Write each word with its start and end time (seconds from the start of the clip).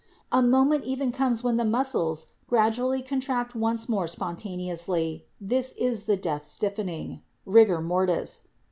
A 0.31 0.41
moment 0.41 0.83
even 0.83 1.11
comes 1.11 1.43
when 1.43 1.57
the 1.57 1.63
mus 1.63 1.93
cles 1.93 2.31
gradually 2.47 3.03
contract 3.03 3.53
once 3.53 3.87
more 3.87 4.07
spontaneously, 4.07 5.27
this 5.39 5.73
is 5.73 6.05
the 6.05 6.17
death 6.17 6.47
stiffening 6.47 7.21
(rigor 7.45 7.81
mortis). 7.81 8.47